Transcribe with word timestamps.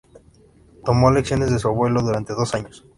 Tomó 0.83 1.11
lecciones 1.11 1.51
de 1.51 1.59
su 1.59 1.67
abuelo 1.67 2.01
durante 2.01 2.33
dos 2.33 2.55
años. 2.55 2.87